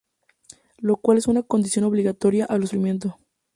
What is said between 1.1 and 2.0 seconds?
es una condición